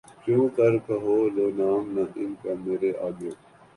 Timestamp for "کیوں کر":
0.23-0.73